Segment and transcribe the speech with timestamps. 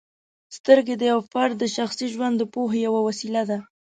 [0.57, 3.59] سترګې د یو فرد د شخصي ژوند د پوهې یوه وسیله ده.